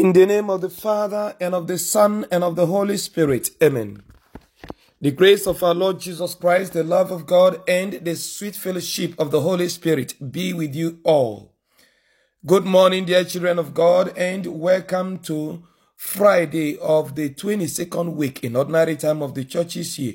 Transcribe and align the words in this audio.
In 0.00 0.14
the 0.14 0.24
name 0.24 0.48
of 0.48 0.62
the 0.62 0.70
Father, 0.70 1.36
and 1.42 1.54
of 1.54 1.66
the 1.66 1.76
Son, 1.76 2.24
and 2.32 2.42
of 2.42 2.56
the 2.56 2.64
Holy 2.64 2.96
Spirit. 2.96 3.50
Amen. 3.62 4.02
The 4.98 5.10
grace 5.10 5.46
of 5.46 5.62
our 5.62 5.74
Lord 5.74 6.00
Jesus 6.00 6.34
Christ, 6.34 6.72
the 6.72 6.82
love 6.82 7.10
of 7.10 7.26
God, 7.26 7.60
and 7.68 7.92
the 7.92 8.16
sweet 8.16 8.56
fellowship 8.56 9.14
of 9.18 9.30
the 9.30 9.42
Holy 9.42 9.68
Spirit 9.68 10.14
be 10.32 10.54
with 10.54 10.74
you 10.74 11.00
all. 11.04 11.52
Good 12.46 12.64
morning, 12.64 13.04
dear 13.04 13.24
children 13.24 13.58
of 13.58 13.74
God, 13.74 14.16
and 14.16 14.46
welcome 14.46 15.18
to 15.18 15.64
Friday 15.96 16.78
of 16.78 17.14
the 17.14 17.28
22nd 17.28 18.14
week 18.14 18.42
in 18.42 18.56
ordinary 18.56 18.96
time 18.96 19.20
of 19.20 19.34
the 19.34 19.44
church's 19.44 19.98
year. 19.98 20.14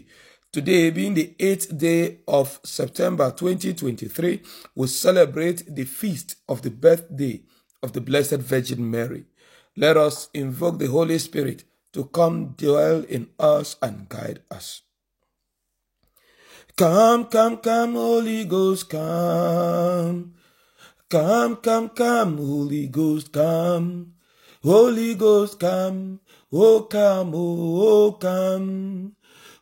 Today, 0.52 0.90
being 0.90 1.14
the 1.14 1.36
8th 1.38 1.78
day 1.78 2.22
of 2.28 2.60
September 2.64 3.30
2023, 3.30 4.42
we 4.74 4.88
celebrate 4.88 5.76
the 5.76 5.86
feast 5.86 6.38
of 6.50 6.64
the 6.64 6.72
birthday 6.72 7.44
of 7.84 7.94
the 7.94 8.02
Blessed 8.02 8.38
Virgin 8.38 8.90
Mary. 8.90 9.26
Let 9.78 9.98
us 9.98 10.30
invoke 10.34 10.80
the 10.80 10.88
Holy 10.88 11.18
Spirit 11.20 11.66
to 11.94 12.06
come 12.06 12.56
dwell 12.58 13.04
in 13.04 13.28
us 13.40 13.76
and 13.82 14.08
guide 14.08 14.42
us. 14.50 14.84
Come, 16.78 17.26
come, 17.26 17.58
come, 17.58 17.94
Holy 17.94 18.46
Ghost, 18.46 18.90
come. 18.90 20.34
Come, 21.10 21.58
come, 21.58 21.90
come, 21.90 22.38
Holy 22.38 22.88
Ghost, 22.88 23.34
come. 23.34 24.14
Holy 24.64 25.16
Ghost, 25.16 25.60
come. 25.60 26.22
Oh, 26.54 26.82
come, 26.84 27.32
oh, 27.36 27.88
oh 27.88 28.12
come. 28.14 29.16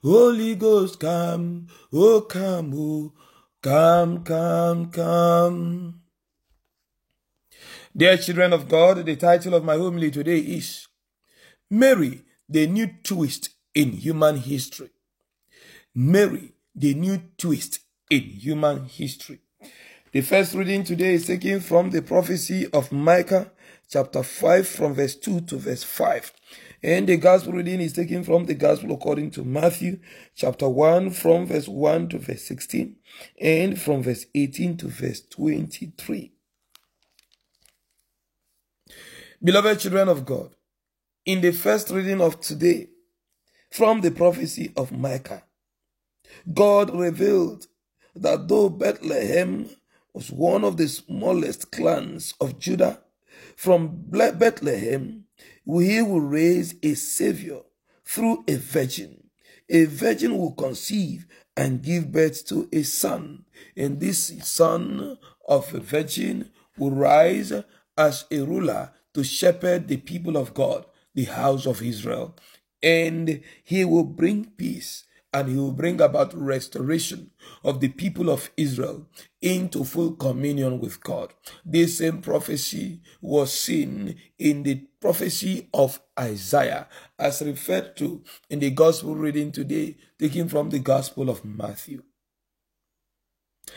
Holy 0.04 0.56
Ghost, 0.56 1.00
come. 1.00 1.68
Oh, 1.92 2.22
come, 2.22 2.74
oh, 2.76 3.14
come, 3.62 4.24
come, 4.24 4.92
come. 4.92 6.03
Dear 7.96 8.18
children 8.18 8.54
of 8.54 8.68
God, 8.68 9.06
the 9.06 9.16
title 9.16 9.54
of 9.54 9.64
my 9.64 9.76
homily 9.76 10.10
today 10.10 10.40
is 10.40 10.88
Mary, 11.70 12.24
the 12.50 12.66
new 12.66 12.90
twist 13.04 13.50
in 13.76 13.92
human 13.92 14.38
history. 14.38 14.90
Mary, 15.94 16.54
the 16.74 16.96
new 16.96 17.22
twist 17.38 17.82
in 18.10 18.22
human 18.22 18.86
history. 18.86 19.42
The 20.12 20.22
first 20.22 20.56
reading 20.56 20.84
today 20.84 21.14
is 21.14 21.28
taken 21.28 21.60
from 21.60 21.92
the 21.92 22.02
prophecy 22.02 22.66
of 22.74 22.92
Micah, 22.92 23.52
chapter 23.88 24.24
5, 24.24 24.68
from 24.68 24.96
verse 24.96 25.16
2 25.16 25.42
to 25.42 25.58
verse 25.58 25.84
5. 25.84 26.34
And 26.82 27.06
the 27.06 27.18
gospel 27.18 27.54
reading 27.54 27.80
is 27.80 27.94
taken 27.94 28.24
from 28.24 28.46
the 28.46 28.56
gospel 28.56 28.92
according 28.92 29.30
to 29.32 29.44
Matthew, 29.44 30.00
chapter 30.34 30.68
1, 30.68 31.12
from 31.12 31.46
verse 31.46 31.68
1 31.68 32.10
to 32.10 32.18
verse 32.18 32.44
16, 32.46 32.96
and 33.40 33.80
from 33.80 34.02
verse 34.02 34.26
18 34.34 34.78
to 34.78 34.88
verse 34.88 35.22
23. 35.30 36.33
Beloved 39.46 39.82
children 39.82 40.08
of 40.08 40.24
God, 40.26 40.56
in 41.26 41.42
the 41.42 41.52
first 41.52 41.90
reading 41.90 42.22
of 42.22 42.40
today, 42.40 42.88
from 43.70 44.00
the 44.00 44.10
prophecy 44.10 44.72
of 44.78 44.94
Micah, 44.94 45.44
God 46.54 46.96
revealed 46.96 47.68
that 48.16 48.48
though 48.48 48.70
Bethlehem 48.70 49.70
was 50.14 50.32
one 50.32 50.64
of 50.64 50.78
the 50.78 50.88
smallest 50.88 51.74
clans 51.74 52.34
of 52.40 52.58
Judah, 52.58 53.02
from 53.58 54.06
Bethlehem 54.08 55.26
he 55.66 56.02
will 56.02 56.22
raise 56.22 56.76
a 56.82 56.94
savior 56.94 57.60
through 58.06 58.46
a 58.48 58.56
virgin. 58.56 59.30
A 59.70 59.84
virgin 59.84 60.38
will 60.38 60.54
conceive 60.54 61.26
and 61.58 61.84
give 61.84 62.14
birth 62.14 62.48
to 62.48 62.70
a 62.72 62.84
son, 62.84 63.44
and 63.76 64.00
this 64.00 64.32
son 64.42 65.18
of 65.46 65.74
a 65.74 65.82
virgin 65.82 66.50
will 66.78 66.92
rise 66.92 67.52
as 67.98 68.24
a 68.32 68.40
ruler 68.40 68.94
to 69.14 69.24
shepherd 69.24 69.88
the 69.88 69.98
people 69.98 70.38
of 70.38 70.54
God, 70.54 70.86
the 71.14 71.26
house 71.26 71.66
of 71.66 71.82
Israel. 71.82 72.36
And 72.82 73.42
he 73.64 73.86
will 73.86 74.04
bring 74.04 74.46
peace 74.58 75.06
and 75.34 75.50
he 75.50 75.56
will 75.56 75.72
bring 75.72 76.00
about 76.00 76.34
restoration 76.36 77.32
of 77.64 77.80
the 77.80 77.88
people 77.90 78.30
of 78.30 78.52
Israel 78.56 79.08
into 79.42 79.84
full 79.84 80.12
communion 80.12 80.80
with 80.80 81.02
God. 81.04 81.34
This 81.66 81.98
same 81.98 82.22
prophecy 82.22 83.02
was 83.20 83.52
seen 83.52 84.16
in 84.38 84.62
the 84.62 84.76
prophecy 85.02 85.70
of 85.74 86.00
Isaiah, 86.20 86.88
as 87.18 87.42
referred 87.42 87.98
to 87.98 88.24
in 88.50 88.60
the 88.60 88.70
gospel 88.70 89.16
reading 89.16 89.52
today, 89.52 89.98
taken 90.20 90.48
from 90.48 90.70
the 90.70 90.80
gospel 90.80 91.30
of 91.30 91.44
Matthew. 91.44 92.04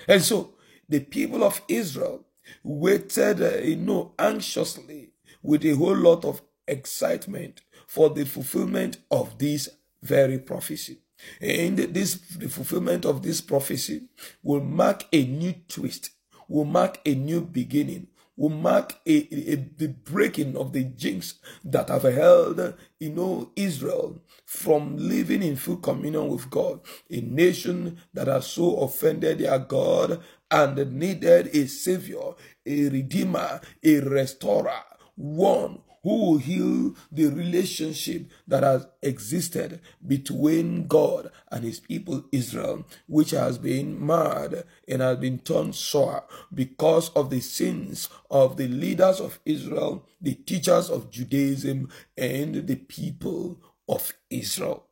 And 0.06 0.22
so 0.22 0.54
the 0.88 1.00
people 1.00 1.42
of 1.42 1.62
Israel 1.68 2.26
waited, 2.62 3.42
uh, 3.42 3.58
you 3.58 3.76
know, 3.76 4.12
anxiously 4.18 5.12
with 5.46 5.64
a 5.64 5.74
whole 5.76 5.96
lot 5.96 6.24
of 6.24 6.42
excitement 6.66 7.60
for 7.86 8.10
the 8.10 8.24
fulfillment 8.26 8.98
of 9.10 9.38
this 9.38 9.68
very 10.02 10.38
prophecy. 10.38 10.98
And 11.40 11.78
this 11.78 12.16
the 12.36 12.48
fulfillment 12.48 13.04
of 13.06 13.22
this 13.22 13.40
prophecy 13.40 14.02
will 14.42 14.60
mark 14.60 15.04
a 15.12 15.24
new 15.24 15.54
twist, 15.68 16.10
will 16.48 16.64
mark 16.64 16.98
a 17.06 17.14
new 17.14 17.40
beginning, 17.40 18.08
will 18.36 18.50
mark 18.50 18.94
a, 19.06 19.16
a, 19.52 19.54
the 19.78 19.88
breaking 19.88 20.56
of 20.56 20.72
the 20.72 20.84
jinx 20.84 21.34
that 21.64 21.88
have 21.88 22.02
held 22.02 22.74
you 23.00 23.10
know 23.10 23.50
Israel 23.56 24.20
from 24.44 24.96
living 24.96 25.42
in 25.42 25.56
full 25.56 25.76
communion 25.76 26.28
with 26.28 26.50
God, 26.50 26.80
a 27.10 27.20
nation 27.20 27.98
that 28.12 28.26
has 28.26 28.46
so 28.48 28.78
offended 28.80 29.38
their 29.38 29.58
God 29.60 30.20
and 30.50 30.92
needed 30.92 31.48
a 31.54 31.66
savior, 31.66 32.34
a 32.64 32.88
redeemer, 32.88 33.60
a 33.82 34.00
restorer, 34.00 34.82
one 35.16 35.80
who 36.06 36.14
will 36.20 36.38
heal 36.38 36.94
the 37.10 37.26
relationship 37.26 38.30
that 38.46 38.62
has 38.62 38.86
existed 39.02 39.80
between 40.06 40.86
God 40.86 41.32
and 41.50 41.64
his 41.64 41.80
people 41.80 42.24
Israel, 42.30 42.86
which 43.08 43.32
has 43.32 43.58
been 43.58 44.00
marred 44.00 44.62
and 44.86 45.02
has 45.02 45.18
been 45.18 45.40
turned 45.40 45.74
sour 45.74 46.22
because 46.54 47.08
of 47.10 47.30
the 47.30 47.40
sins 47.40 48.08
of 48.30 48.56
the 48.56 48.68
leaders 48.68 49.18
of 49.18 49.40
Israel, 49.44 50.06
the 50.20 50.34
teachers 50.34 50.90
of 50.90 51.10
Judaism, 51.10 51.88
and 52.16 52.68
the 52.68 52.76
people 52.76 53.58
of 53.88 54.12
Israel. 54.30 54.86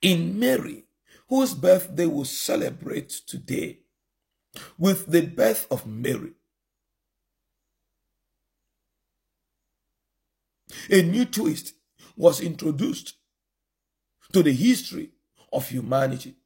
In 0.00 0.38
Mary, 0.38 0.84
whose 1.28 1.54
birthday 1.54 2.06
we 2.06 2.24
celebrate 2.24 3.10
today, 3.10 3.80
with 4.78 5.06
the 5.06 5.22
birth 5.22 5.66
of 5.72 5.88
Mary, 5.88 6.35
A 10.90 11.02
new 11.02 11.24
twist 11.24 11.74
was 12.16 12.40
introduced 12.40 13.14
to 14.32 14.42
the 14.42 14.52
history 14.52 15.10
of 15.52 15.68
humanity 15.68 16.36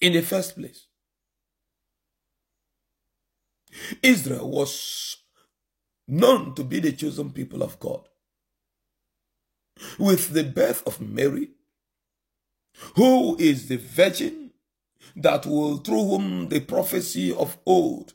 in 0.00 0.12
the 0.12 0.22
first 0.22 0.56
place. 0.56 0.86
Israel 4.02 4.50
was 4.50 5.16
known 6.06 6.54
to 6.54 6.64
be 6.64 6.80
the 6.80 6.92
chosen 6.92 7.30
people 7.30 7.62
of 7.62 7.78
God. 7.78 8.08
With 9.98 10.30
the 10.30 10.44
birth 10.44 10.82
of 10.86 11.00
Mary, 11.00 11.50
who 12.96 13.36
is 13.38 13.68
the 13.68 13.76
virgin 13.76 14.52
that 15.14 15.46
will, 15.46 15.78
through 15.78 16.04
whom 16.04 16.48
the 16.48 16.60
prophecy 16.60 17.32
of 17.32 17.58
old 17.66 18.14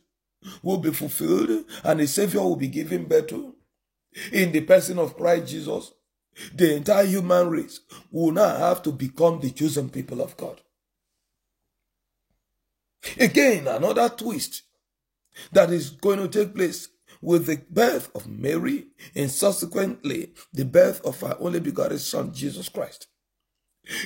will 0.61 0.77
be 0.77 0.91
fulfilled 0.91 1.65
and 1.83 2.01
a 2.01 2.07
Savior 2.07 2.41
will 2.41 2.55
be 2.55 2.67
given 2.67 3.05
birth 3.05 3.27
to, 3.27 3.55
in 4.31 4.51
the 4.51 4.61
person 4.61 4.99
of 4.99 5.17
Christ 5.17 5.47
Jesus, 5.47 5.93
the 6.53 6.75
entire 6.75 7.05
human 7.05 7.49
race 7.49 7.81
will 8.11 8.31
now 8.31 8.57
have 8.57 8.81
to 8.83 8.91
become 8.91 9.39
the 9.39 9.51
chosen 9.51 9.89
people 9.89 10.21
of 10.21 10.35
God. 10.37 10.61
Again, 13.19 13.67
another 13.67 14.09
twist 14.09 14.63
that 15.51 15.71
is 15.71 15.89
going 15.91 16.19
to 16.19 16.27
take 16.27 16.55
place 16.55 16.89
with 17.21 17.45
the 17.45 17.61
birth 17.69 18.09
of 18.15 18.27
Mary 18.27 18.87
and 19.15 19.31
subsequently 19.31 20.33
the 20.51 20.65
birth 20.65 21.03
of 21.05 21.23
our 21.23 21.37
only 21.39 21.59
begotten 21.59 21.99
Son, 21.99 22.33
Jesus 22.33 22.69
Christ, 22.69 23.07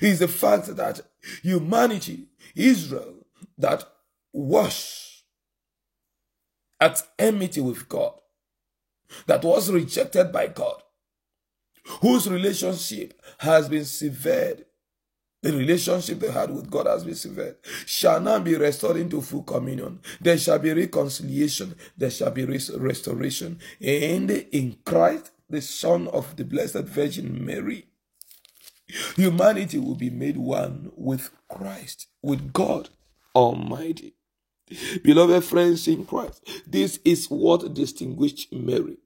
is 0.02 0.20
the 0.20 0.28
fact 0.28 0.76
that 0.76 1.02
humanity, 1.42 2.28
Israel, 2.56 3.26
that 3.58 3.86
was 4.34 5.24
at 6.80 7.02
enmity 7.18 7.62
with 7.62 7.90
God, 7.90 8.14
that 9.26 9.44
was 9.44 9.72
rejected 9.72 10.32
by 10.32 10.48
God, 10.48 10.82
whose 12.02 12.30
relationship 12.30 13.22
has 13.40 13.70
been 13.70 13.86
severed, 13.86 14.66
the 15.42 15.54
relationship 15.54 16.20
they 16.20 16.32
had 16.32 16.50
with 16.54 16.70
God 16.70 16.88
has 16.88 17.04
been 17.04 17.16
severed, 17.16 17.58
shall 17.86 18.20
now 18.20 18.40
be 18.40 18.56
restored 18.56 18.98
into 18.98 19.22
full 19.22 19.44
communion. 19.44 20.00
There 20.20 20.38
shall 20.38 20.60
be 20.60 20.74
reconciliation, 20.74 21.76
there 21.96 22.10
shall 22.10 22.32
be 22.32 22.44
restoration. 22.44 23.60
And 23.80 24.32
in 24.32 24.78
Christ, 24.84 25.32
the 25.50 25.62
Son 25.62 26.08
of 26.10 26.36
the 26.36 26.44
Blessed 26.44 26.84
Virgin 26.84 27.46
Mary, 27.46 27.86
humanity 29.16 29.78
will 29.78 29.96
be 29.96 30.10
made 30.10 30.38
one 30.38 30.92
with 30.96 31.30
Christ, 31.48 32.08
with 32.22 32.52
God 32.52 32.90
Almighty. 33.34 34.17
Beloved 35.04 35.44
friends 35.44 35.88
in 35.88 36.06
Christ, 36.06 36.48
this 36.68 37.00
is 37.06 37.28
what 37.28 37.74
distinguished 37.74 38.52
Mary. 38.52 38.98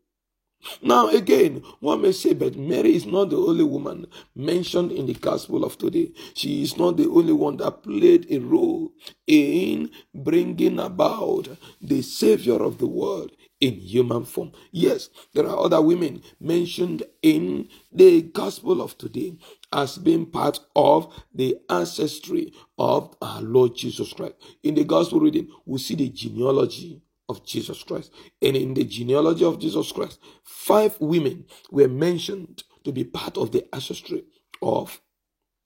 Now, 0.81 1.10
again, 1.10 1.63
one 1.80 2.02
may 2.02 2.12
say, 2.12 2.34
but 2.34 2.56
Mary 2.56 2.96
is 2.96 3.06
not 3.06 3.30
the 3.31 3.38
only 3.38 3.63
woman 3.63 4.06
mentioned 4.36 4.92
in 4.92 5.08
the 5.08 5.13
gospel 5.13 5.63
of 5.63 5.78
today. 5.78 6.12
She 6.36 6.62
is 6.62 6.78
not 6.78 6.98
the 6.98 7.10
only 7.10 7.34
one 7.34 7.58
that 7.58 7.84
played 7.84 8.28
a 8.31 8.40
role 8.40 8.92
in 9.25 9.90
bringing 10.13 10.80
about 10.80 11.50
the 11.81 12.02
Savior 12.02 12.62
of 12.62 12.78
the 12.78 12.88
world 12.88 13.31
in 13.60 13.74
human 13.75 14.25
form. 14.25 14.52
Yes, 14.72 15.10
there 15.34 15.48
are 15.48 15.66
other 15.66 15.81
women 15.81 16.22
mentioned 16.40 17.04
in 17.22 17.69
the 17.92 18.22
gospel 18.24 18.81
of 18.81 18.98
today 18.98 19.38
as 19.73 19.97
being 19.97 20.25
part 20.25 20.59
of 20.75 21.13
the 21.33 21.57
ancestry 21.69 22.53
of 22.77 23.15
our 23.21 23.41
Lord 23.41 23.75
Jesus 23.75 24.13
Christ. 24.13 24.35
In 24.63 24.75
the 24.75 24.83
gospel 24.83 25.19
reading, 25.19 25.50
we 25.65 25.79
see 25.79 25.95
the 25.95 26.09
genealogy 26.09 27.01
of 27.29 27.45
Jesus 27.45 27.83
Christ. 27.83 28.12
And 28.41 28.57
in 28.57 28.73
the 28.73 28.83
genealogy 28.83 29.45
of 29.45 29.59
Jesus 29.59 29.91
Christ, 29.91 30.19
five 30.44 31.00
women 31.00 31.45
were 31.71 31.88
mentioned 31.88 32.63
to 32.83 32.91
be 32.91 33.03
part 33.03 33.38
of 33.38 33.51
the 33.51 33.68
ancestry 33.73 34.25
of 34.62 35.01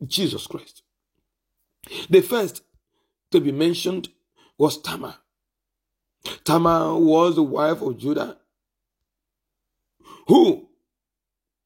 Jesus 0.06 0.48
Christ. 0.48 0.84
The 2.10 2.22
first 2.22 2.62
to 3.32 3.42
be 3.42 3.52
mentioned 3.52 4.10
was 4.58 4.82
Tamar. 4.82 5.16
Tamar 6.44 6.98
was 6.98 7.36
the 7.36 7.44
wife 7.44 7.82
of 7.82 7.98
Judah, 7.98 8.38
who, 10.28 10.70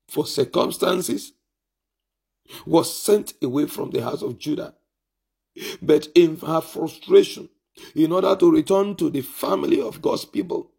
for 0.08 0.26
circumstances, 0.26 1.34
was 2.66 3.02
sent 3.02 3.34
away 3.42 3.68
from 3.68 3.92
the 3.92 4.02
house 4.02 4.22
of 4.22 4.38
Judah. 4.38 4.76
But 5.82 6.08
in 6.16 6.38
her 6.38 6.62
frustration, 6.62 7.50
in 7.96 8.12
order 8.12 8.36
to 8.36 8.52
return 8.52 8.96
to 8.96 9.10
the 9.10 9.22
family 9.22 9.82
of 9.82 10.02
God's 10.02 10.26
people, 10.26 10.72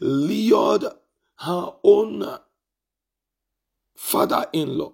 lured 0.00 0.84
her 1.38 1.72
own 1.82 2.38
father 3.96 4.46
in 4.52 4.78
law 4.78 4.92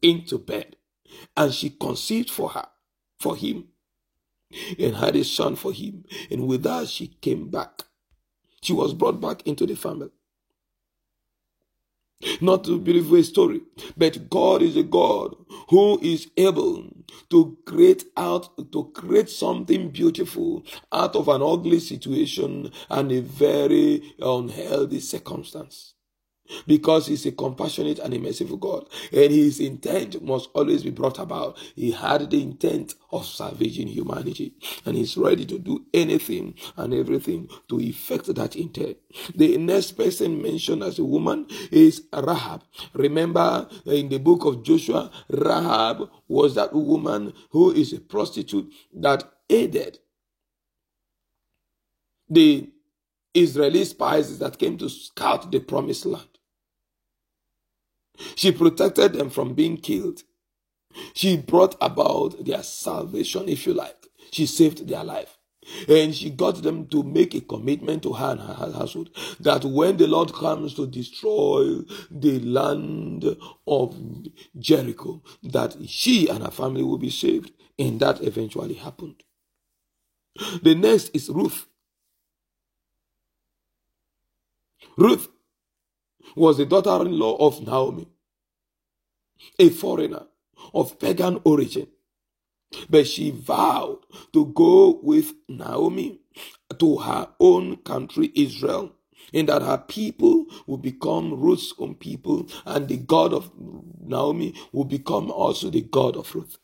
into 0.00 0.38
bed, 0.38 0.76
and 1.36 1.52
she 1.52 1.70
conceived 1.70 2.30
for 2.30 2.50
her, 2.50 2.66
for 3.18 3.36
him, 3.36 3.68
and 4.78 4.96
had 4.96 5.16
a 5.16 5.24
son 5.24 5.56
for 5.56 5.72
him. 5.72 6.04
And 6.30 6.46
with 6.46 6.62
that, 6.64 6.88
she 6.88 7.08
came 7.08 7.48
back. 7.48 7.84
She 8.62 8.72
was 8.72 8.94
brought 8.94 9.20
back 9.20 9.46
into 9.46 9.66
the 9.66 9.76
family. 9.76 10.10
Not 12.40 12.64
to 12.64 12.78
believe 12.78 13.12
a 13.12 13.22
story, 13.22 13.62
but 13.96 14.30
God 14.30 14.62
is 14.62 14.76
a 14.76 14.82
God 14.82 15.34
who 15.68 15.98
is 16.02 16.30
able 16.36 16.84
to 17.30 17.56
create 17.66 18.04
out 18.16 18.50
to 18.72 18.90
create 18.94 19.28
something 19.28 19.90
beautiful 19.90 20.64
out 20.92 21.16
of 21.16 21.28
an 21.28 21.42
ugly 21.42 21.80
situation 21.80 22.70
and 22.90 23.12
a 23.12 23.20
very 23.20 24.14
unhealthy 24.20 25.00
circumstance 25.00 25.94
because 26.66 27.06
he's 27.06 27.26
a 27.26 27.32
compassionate 27.32 27.98
and 27.98 28.14
a 28.14 28.18
merciful 28.18 28.56
God, 28.56 28.86
and 29.12 29.32
his 29.32 29.60
intent 29.60 30.22
must 30.22 30.50
always 30.54 30.82
be 30.82 30.90
brought 30.90 31.18
about. 31.18 31.58
He 31.74 31.92
had 31.92 32.30
the 32.30 32.42
intent 32.42 32.94
of 33.12 33.26
salvaging 33.26 33.88
humanity, 33.88 34.54
and 34.86 34.96
he's 34.96 35.16
ready 35.16 35.44
to 35.46 35.58
do 35.58 35.84
anything 35.94 36.54
and 36.76 36.94
everything 36.94 37.48
to 37.68 37.80
effect 37.80 38.34
that 38.34 38.56
intent. 38.56 38.96
The 39.34 39.56
next 39.58 39.92
person 39.92 40.40
mentioned 40.42 40.82
as 40.82 40.98
a 40.98 41.04
woman 41.04 41.46
is 41.70 42.04
Rahab. 42.12 42.62
Remember 42.94 43.40
uh, 43.86 43.90
in 43.90 44.08
the 44.08 44.18
book 44.18 44.44
of 44.44 44.62
Joshua, 44.62 45.10
Rahab 45.28 46.08
was 46.28 46.54
that 46.54 46.72
woman 46.72 47.32
who 47.50 47.72
is 47.72 47.92
a 47.92 48.00
prostitute 48.00 48.72
that 48.94 49.24
aided 49.50 49.98
the 52.28 52.70
Israeli 53.34 53.84
spies 53.84 54.38
that 54.38 54.58
came 54.58 54.78
to 54.78 54.88
scout 54.88 55.50
the 55.52 55.60
promised 55.60 56.06
land. 56.06 56.31
She 58.36 58.52
protected 58.52 59.14
them 59.14 59.30
from 59.30 59.54
being 59.54 59.76
killed. 59.78 60.22
She 61.14 61.36
brought 61.36 61.76
about 61.80 62.44
their 62.44 62.62
salvation, 62.62 63.48
if 63.48 63.66
you 63.66 63.74
like. 63.74 64.08
She 64.30 64.46
saved 64.46 64.86
their 64.88 65.04
life. 65.04 65.38
And 65.88 66.14
she 66.14 66.30
got 66.30 66.62
them 66.62 66.86
to 66.88 67.04
make 67.04 67.34
a 67.34 67.40
commitment 67.40 68.02
to 68.02 68.14
her 68.14 68.32
and 68.32 68.40
her 68.40 68.54
household 68.54 69.10
that 69.40 69.64
when 69.64 69.96
the 69.96 70.08
Lord 70.08 70.32
comes 70.32 70.74
to 70.74 70.86
destroy 70.88 71.78
the 72.10 72.40
land 72.40 73.24
of 73.66 73.96
Jericho, 74.58 75.22
that 75.44 75.76
she 75.86 76.28
and 76.28 76.42
her 76.42 76.50
family 76.50 76.82
will 76.82 76.98
be 76.98 77.10
saved. 77.10 77.52
And 77.78 78.00
that 78.00 78.22
eventually 78.22 78.74
happened. 78.74 79.22
The 80.62 80.74
next 80.74 81.10
is 81.14 81.28
Ruth. 81.30 81.66
Ruth 84.96 85.28
was 86.36 86.58
the 86.58 86.66
daughter 86.66 87.04
in 87.06 87.18
law 87.18 87.36
of 87.36 87.66
Naomi, 87.66 88.08
a 89.58 89.70
foreigner 89.70 90.26
of 90.74 90.98
pagan 90.98 91.40
origin. 91.44 91.86
But 92.88 93.06
she 93.06 93.30
vowed 93.30 93.98
to 94.32 94.46
go 94.46 95.00
with 95.02 95.34
Naomi 95.48 96.20
to 96.78 96.96
her 96.98 97.28
own 97.38 97.76
country, 97.78 98.32
Israel, 98.34 98.92
and 99.34 99.48
that 99.48 99.62
her 99.62 99.78
people 99.78 100.46
will 100.66 100.78
become 100.78 101.38
Ruth's 101.38 101.74
own 101.78 101.94
people, 101.96 102.46
and 102.64 102.88
the 102.88 102.96
God 102.96 103.32
of 103.34 103.50
Naomi 104.00 104.54
will 104.72 104.84
become 104.84 105.30
also 105.30 105.70
the 105.70 105.82
God 105.82 106.16
of 106.16 106.34
Ruth. 106.34 106.56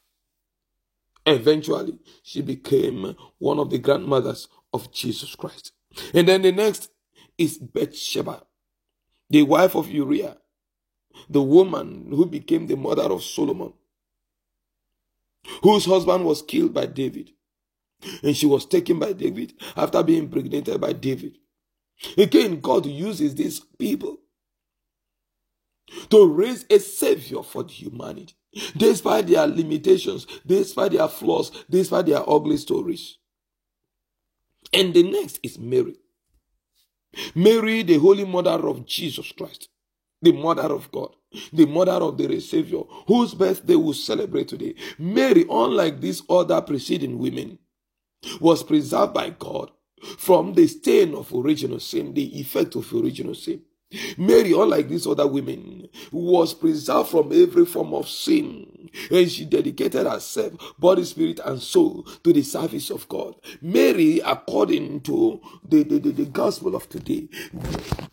Eventually, 1.26 1.99
she 2.23 2.41
became 2.41 3.14
one 3.38 3.59
of 3.59 3.69
the 3.69 3.79
grandmothers 3.79 4.49
of 4.73 4.91
Jesus 4.93 5.35
Christ. 5.35 5.73
And 6.14 6.26
then 6.26 6.43
the 6.43 6.53
next 6.53 6.91
is 7.37 7.59
Bathsheba 7.59 8.43
the 9.31 9.43
wife 9.43 9.75
of 9.75 9.91
Uriah, 9.91 10.37
the 11.29 11.43
woman 11.43 12.07
who 12.11 12.27
became 12.27 12.67
the 12.67 12.77
mother 12.77 13.03
of 13.03 13.23
Solomon, 13.23 13.73
whose 15.63 15.85
husband 15.85 16.25
was 16.25 16.43
killed 16.43 16.75
by 16.75 16.87
David, 16.87 17.31
and 18.23 18.37
she 18.37 18.47
was 18.47 18.67
taken 18.67 18.99
by 18.99 19.13
David 19.13 19.55
after 19.77 20.03
being 20.03 20.25
impregnated 20.25 20.81
by 20.81 20.93
David. 20.93 21.37
Again, 22.17 22.61
God 22.61 22.87
uses 22.87 23.35
these 23.35 23.61
people 23.79 24.19
to 26.11 26.27
raise 26.27 26.65
a 26.71 26.79
savior 26.79 27.43
for 27.43 27.67
humanity, 27.67 28.35
despite 28.77 29.27
their 29.27 29.47
limitations, 29.47 30.27
despite 30.47 30.93
their 30.93 31.09
flaws, 31.09 31.51
despite 31.69 32.07
their 32.07 32.29
ugly 32.29 32.57
stories. 32.57 33.19
And 34.73 34.95
the 34.95 35.03
next 35.03 35.41
is 35.43 35.59
Mary. 35.59 35.97
Mary, 37.35 37.83
the 37.83 37.99
Holy 37.99 38.25
Mother 38.25 38.67
of 38.69 38.87
Jesus 38.87 39.33
Christ, 39.33 39.69
the 40.23 40.33
Mother 40.33 40.73
of 40.75 40.91
God, 40.93 41.15
the 41.53 41.67
Mother 41.67 41.93
of 41.93 42.17
the 42.19 42.41
Savior, 42.41 42.83
whose 43.07 43.35
birthday 43.35 43.77
we 43.77 43.93
celebrate 43.95 44.49
today. 44.49 44.75
Mary, 44.99 45.45
unlike 45.49 46.00
these 46.00 46.23
other 46.29 46.61
preceding 46.61 47.19
women, 47.19 47.59
was 48.41 48.62
preserved 48.62 49.15
by 49.15 49.31
God 49.31 49.71
from 50.19 50.55
the 50.55 50.67
stain 50.67 51.15
of 51.15 51.33
original 51.33 51.81
sin, 51.81 52.15
the 52.15 52.38
effect 52.41 52.77
of 52.77 52.93
original 52.93 53.35
sin. 53.35 53.62
Mary, 54.19 54.53
unlike 54.53 54.88
these 54.88 55.07
other 55.07 55.27
women, 55.27 55.88
was 56.12 56.53
preserved 56.53 57.09
from 57.09 57.33
every 57.33 57.65
form 57.65 57.95
of 57.95 58.09
sin, 58.09 58.67
and 59.11 59.30
she 59.30 59.45
dedicated 59.45 60.07
herself, 60.07 60.52
body, 60.78 61.04
spirit, 61.04 61.40
and 61.45 61.61
soul, 61.61 62.02
to 62.25 62.33
the 62.33 62.42
service 62.42 62.90
of 62.90 63.09
God. 63.09 63.35
Mary, 63.61 64.21
according 64.25 65.00
to 65.02 65.40
the, 65.68 65.83
the, 65.83 65.99
the, 65.99 66.11
the 66.11 66.26
gospel 66.26 66.75
of 66.75 66.88
today, 66.88 67.28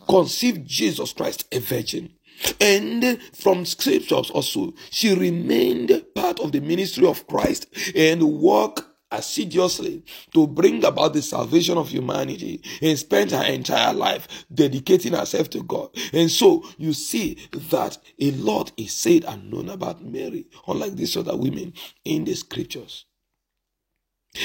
conceived 0.08 0.66
Jesus 0.66 1.12
Christ 1.12 1.46
a 1.52 1.58
virgin. 1.58 2.12
And 2.60 3.20
from 3.34 3.64
scriptures 3.64 4.30
also, 4.30 4.74
she 4.90 5.14
remained 5.14 6.04
part 6.14 6.40
of 6.40 6.52
the 6.52 6.60
ministry 6.60 7.06
of 7.06 7.26
Christ 7.26 7.66
and 7.94 8.40
worked 8.40 8.84
assiduously 9.10 10.04
to 10.34 10.46
bring 10.46 10.84
about 10.84 11.12
the 11.12 11.22
salvation 11.22 11.78
of 11.78 11.88
humanity 11.88 12.62
and 12.82 12.98
spent 12.98 13.30
her 13.30 13.44
entire 13.44 13.92
life 13.92 14.46
dedicating 14.52 15.12
herself 15.12 15.50
to 15.50 15.62
God. 15.62 15.90
And 16.12 16.30
so 16.30 16.64
you 16.76 16.92
see 16.92 17.38
that 17.52 17.98
a 18.20 18.30
lot 18.32 18.72
is 18.76 18.92
said 18.92 19.24
and 19.24 19.50
known 19.50 19.68
about 19.68 20.04
Mary, 20.04 20.46
unlike 20.66 20.96
these 20.96 21.16
other 21.16 21.36
women 21.36 21.72
in 22.04 22.24
the 22.24 22.34
scriptures. 22.34 23.04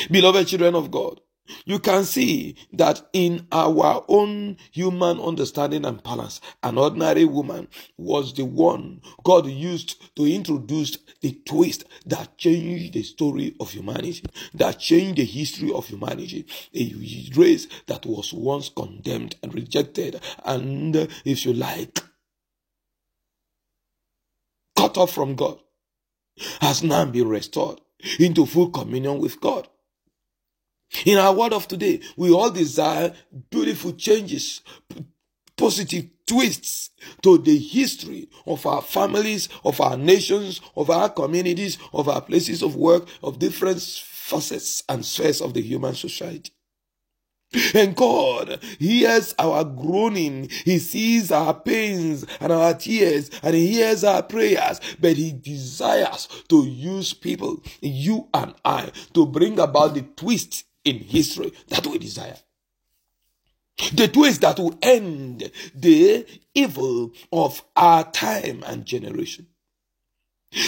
Beloved 0.10 0.48
children 0.48 0.76
of 0.76 0.92
God, 0.92 1.20
you 1.66 1.80
can 1.80 2.04
see 2.04 2.56
that 2.74 3.02
in 3.14 3.48
our 3.52 4.04
own 4.08 4.58
human 4.72 5.20
understanding 5.20 5.86
and 5.86 6.02
balance, 6.04 6.42
an 6.64 6.78
ordinary 6.78 7.26
woman 7.26 7.68
was 7.98 8.34
the 8.34 8.46
one 8.46 9.02
God 9.24 9.46
used 9.48 10.16
to 10.16 10.26
introduce 10.26 10.98
the 11.22 11.40
twist 11.46 11.86
that 12.06 12.38
changed 12.38 12.94
the 12.94 13.04
story 13.04 13.56
of 13.60 13.72
humanity, 13.72 14.24
that 14.54 14.80
changed 14.80 15.18
the 15.18 15.26
history 15.26 15.72
of 15.72 15.88
humanity. 15.88 16.46
A 16.76 16.94
race 17.36 17.68
that 17.88 18.06
was 18.06 18.34
once 18.34 18.70
condemned 18.70 19.36
and 19.44 19.54
rejected, 19.54 20.20
and 20.46 20.96
if 21.26 21.46
you 21.46 21.54
like, 21.54 22.02
cut 24.76 24.98
off 24.98 25.12
from 25.12 25.36
God, 25.36 25.60
has 26.60 26.82
now 26.82 27.06
been 27.06 27.28
restored 27.28 27.80
into 28.20 28.46
full 28.46 28.70
communion 28.70 29.20
with 29.20 29.40
God. 29.40 29.68
In 31.06 31.18
our 31.18 31.34
world 31.34 31.54
of 31.54 31.68
today, 31.68 32.02
we 32.18 32.32
all 32.32 32.52
desire 32.52 33.14
beautiful 33.50 33.94
changes, 33.94 34.62
positive 35.56 36.10
twists 36.28 36.92
to 37.22 37.38
the 37.38 37.58
history 37.58 38.30
of 38.46 38.66
our 38.66 38.82
families, 38.82 39.50
of 39.64 39.80
our 39.82 39.98
nations, 39.98 40.62
of 40.76 40.90
our 40.90 41.10
communities, 41.10 41.78
of 41.94 42.08
our 42.08 42.22
places 42.22 42.62
of 42.62 42.76
work, 42.76 43.08
of 43.24 43.40
different 43.40 43.82
facets 43.82 44.84
and 44.88 45.06
spheres 45.06 45.42
of 45.42 45.54
the 45.54 45.62
human 45.62 45.96
society. 45.96 46.52
And 47.74 47.96
God 47.98 48.64
hears 48.80 49.36
our 49.38 49.66
groaning. 49.66 50.50
He 50.64 50.80
sees 50.80 51.32
our 51.32 51.54
pains 51.54 52.26
and 52.40 52.52
our 52.52 52.74
tears 52.74 53.30
and 53.44 53.54
He 53.54 53.74
hears 53.74 54.06
our 54.06 54.24
prayers. 54.24 54.80
But 55.02 55.18
He 55.18 55.34
desires 55.34 56.30
to 56.48 56.66
use 56.66 57.14
people, 57.14 57.62
you 57.82 58.30
and 58.34 58.54
I, 58.64 58.92
to 59.14 59.26
bring 59.26 59.60
about 59.60 59.96
the 59.96 60.04
twist 60.04 60.64
in 60.84 61.00
history 61.00 61.54
that 61.70 61.86
we 61.88 61.98
desire. 61.98 62.38
The 63.94 64.08
twist 64.08 64.42
that 64.42 64.60
will 64.60 64.78
end 64.82 65.52
the 65.74 66.26
evil 66.54 67.14
of 67.32 67.64
our 67.76 68.10
time 68.12 68.64
and 68.66 68.86
generation 68.86 69.48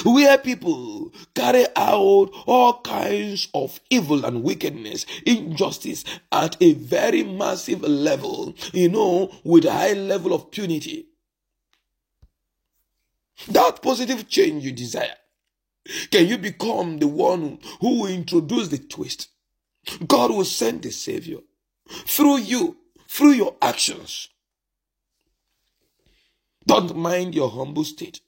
where 0.05 0.37
people 0.37 1.11
carry 1.35 1.65
out 1.75 2.29
all 2.45 2.81
kinds 2.81 3.49
of 3.53 3.79
evil 3.89 4.25
and 4.25 4.43
wickedness, 4.43 5.05
injustice 5.25 6.05
at 6.31 6.55
a 6.61 6.73
very 6.73 7.23
massive 7.23 7.81
level, 7.81 8.55
you 8.71 8.89
know, 8.89 9.33
with 9.43 9.65
a 9.65 9.71
high 9.71 9.93
level 9.93 10.33
of 10.33 10.51
punity. 10.51 11.05
That 13.49 13.81
positive 13.81 14.29
change 14.29 14.63
you 14.63 14.71
desire, 14.71 15.15
can 16.11 16.27
you 16.27 16.37
become 16.37 16.99
the 16.99 17.07
one 17.07 17.59
who 17.81 18.01
will 18.01 18.07
introduce 18.07 18.69
the 18.69 18.77
twist? 18.77 19.29
God 20.07 20.31
will 20.31 20.45
send 20.45 20.83
the 20.83 20.91
Savior 20.91 21.39
through 21.87 22.37
you, 22.37 22.77
through 23.07 23.31
your 23.31 23.55
actions. 23.61 24.29
Don't 26.65 26.95
mind 26.95 27.35
your 27.35 27.49
humble 27.49 27.83
state. 27.83 28.21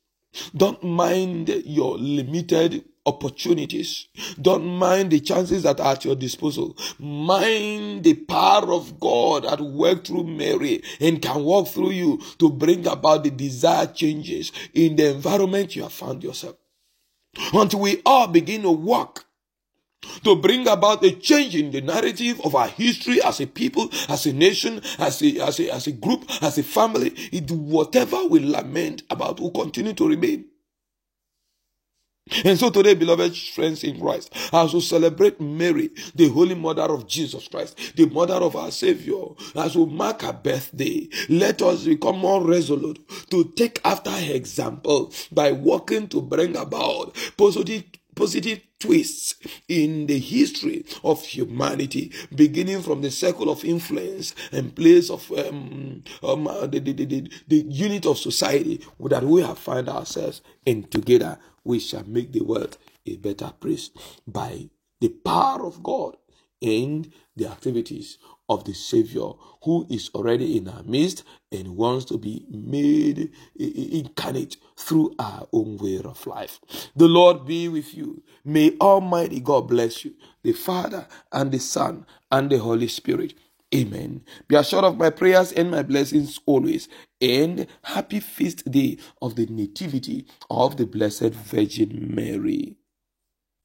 Don't 0.56 0.84
mind 0.84 1.48
your 1.66 1.98
limited 1.98 2.84
opportunities. 3.06 4.08
Don't 4.42 4.66
mind 4.66 5.12
the 5.12 5.20
chances 5.20 5.64
that 5.64 5.80
are 5.80 5.94
at 5.94 6.06
your 6.06 6.16
disposal. 6.16 6.76
Mind 7.00 8.04
the 8.04 8.16
power 8.16 8.74
of 8.74 9.00
God 9.00 9.44
that 9.44 9.62
work 9.62 10.06
through 10.06 10.26
Mary 10.26 10.82
and 11.00 11.22
can 11.22 11.44
walk 11.44 11.68
through 11.68 11.92
you 11.92 12.22
to 12.40 12.50
bring 12.50 12.86
about 12.88 13.24
the 13.24 13.32
desired 13.32 13.96
changes 13.96 14.52
in 14.74 14.96
the 14.96 15.12
environment 15.12 15.76
you 15.76 15.84
have 15.84 15.94
found 15.94 16.24
yourself. 16.24 16.56
Until 17.54 17.82
we 17.82 18.02
all 18.06 18.28
begin 18.28 18.64
to 18.64 18.72
walk 18.72 19.25
to 20.24 20.36
bring 20.36 20.68
about 20.68 21.04
a 21.04 21.12
change 21.12 21.56
in 21.56 21.72
the 21.72 21.82
narrative 21.82 22.42
of 22.44 22.56
our 22.56 22.68
history 22.68 23.22
as 23.22 23.40
a 23.40 23.48
people, 23.48 23.90
as 24.10 24.26
a 24.26 24.34
nation, 24.34 24.82
as 25.00 25.22
a, 25.22 25.40
as 25.40 25.60
a, 25.60 25.74
as 25.74 25.88
a 25.88 25.92
group, 25.92 26.26
as 26.42 26.58
a 26.58 26.64
family. 26.64 27.10
It, 27.32 27.52
whatever 27.52 28.26
we 28.26 28.40
lament 28.40 29.04
about 29.10 29.40
will 29.40 29.52
continue 29.52 29.94
to 29.94 30.08
remain. 30.08 30.46
And 32.44 32.58
so 32.58 32.72
today, 32.72 32.96
beloved 32.96 33.38
friends 33.38 33.84
in 33.84 34.00
Christ, 34.00 34.36
as 34.52 34.74
we 34.74 34.82
celebrate 34.82 35.40
Mary, 35.40 35.92
the 36.16 36.28
Holy 36.30 36.56
Mother 36.56 36.82
of 36.82 37.08
Jesus 37.08 37.48
Christ, 37.48 37.96
the 37.96 38.08
Mother 38.08 38.34
of 38.34 38.56
our 38.56 38.72
Savior, 38.72 39.26
as 39.56 39.76
we 39.76 39.86
mark 39.86 40.24
her 40.24 40.34
birthday, 40.34 41.08
let 41.30 41.62
us 41.62 41.84
become 41.84 42.18
more 42.18 42.44
resolute 42.44 43.00
to 43.30 43.44
take 43.56 43.80
after 43.86 44.10
her 44.10 44.34
example 44.34 45.14
by 45.32 45.52
working 45.52 46.08
to 46.08 46.22
bring 46.22 46.58
about 46.58 47.16
positive 47.38 47.84
positive 48.16 48.62
twists 48.80 49.36
in 49.68 50.08
the 50.08 50.20
history 50.20 50.86
of 51.04 51.24
humanity, 51.24 52.12
beginning 52.34 52.82
from 52.82 53.02
the 53.02 53.12
circle 53.12 53.50
of 53.50 53.64
influence 53.64 54.34
and 54.52 54.76
place 54.76 55.10
of 55.10 55.30
um, 55.32 56.04
um, 56.24 56.48
uh, 56.48 56.68
the, 56.68 56.80
the, 56.80 56.94
the, 56.94 57.32
the 57.48 57.58
unit 57.68 58.06
of 58.06 58.18
society 58.18 58.86
that 59.00 59.24
we 59.24 59.42
have 59.42 59.60
found 59.60 59.90
ourselves 59.90 60.42
in. 60.66 60.84
Together, 60.86 61.38
we 61.64 61.80
shall 61.80 62.04
make 62.06 62.32
the 62.32 62.44
world 62.44 62.78
a 63.06 63.16
better 63.18 63.52
place 63.60 63.90
by 64.28 64.70
the 65.02 65.10
power 65.10 65.66
of 65.66 65.84
God 65.84 66.16
and 66.62 67.12
the 67.36 67.48
activities 67.48 68.18
of 68.50 68.66
the 68.66 68.74
Savior 68.74 69.32
who 69.64 69.88
is 69.90 70.10
already 70.16 70.58
in 70.58 70.68
our 70.68 70.84
midst 70.84 71.24
and 71.52 71.76
wants 71.76 72.06
to 72.06 72.18
be 72.18 72.46
made 72.50 73.32
incarnate 73.58 74.58
through 74.78 75.16
our 75.20 75.48
own 75.54 75.78
way 75.78 76.00
of 76.04 76.26
life. 76.28 76.60
The 76.96 77.08
Lord 77.08 77.46
be 77.46 77.68
with 77.68 77.96
you. 77.96 78.24
May 78.44 78.76
Almighty 78.80 79.40
God 79.40 79.68
bless 79.68 80.06
you, 80.06 80.14
the 80.44 80.54
Father 80.54 81.08
and 81.32 81.52
the 81.52 81.60
Son 81.60 82.06
and 82.32 82.50
the 82.50 82.60
Holy 82.60 82.88
Spirit. 82.88 83.34
Amen. 83.74 84.24
Be 84.48 84.56
assured 84.56 84.86
of 84.86 84.98
my 84.98 85.10
prayers 85.10 85.52
and 85.52 85.72
my 85.72 85.84
blessings 85.84 86.40
always. 86.46 86.88
And 87.20 87.68
happy 87.84 88.20
feast 88.20 88.70
day 88.72 88.98
of 89.22 89.36
the 89.36 89.48
Nativity 89.48 90.28
of 90.50 90.78
the 90.78 90.86
Blessed 90.86 91.34
Virgin 91.34 92.14
Mary. 92.16 92.76